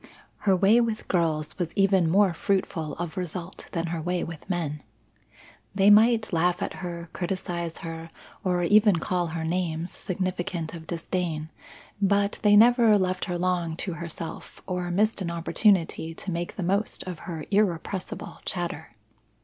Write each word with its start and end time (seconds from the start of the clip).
Her 0.49 0.55
way 0.57 0.81
with 0.81 1.07
girls 1.07 1.59
was 1.59 1.73
even 1.77 2.09
more 2.09 2.33
fruitful 2.33 2.95
of 2.95 3.15
result 3.17 3.67
than 3.71 3.85
her 3.93 4.01
way 4.01 4.23
with 4.23 4.49
men. 4.49 4.81
They 5.75 5.91
might 5.91 6.33
laugh 6.33 6.63
at 6.63 6.73
her, 6.81 7.11
criticize 7.13 7.77
her 7.85 8.09
or 8.43 8.63
even 8.63 8.95
call 8.95 9.27
her 9.27 9.43
names 9.43 9.91
significant 9.91 10.73
of 10.73 10.87
disdain, 10.87 11.51
but 12.01 12.39
they 12.41 12.55
never 12.55 12.97
left 12.97 13.25
her 13.25 13.37
long 13.37 13.77
to 13.77 13.93
herself 13.93 14.59
or 14.65 14.89
missed 14.89 15.21
an 15.21 15.29
opportunity 15.29 16.15
to 16.15 16.31
make 16.31 16.55
the 16.55 16.63
most 16.63 17.03
of 17.03 17.19
her 17.29 17.45
irrepressible 17.51 18.39
chatter. 18.43 18.93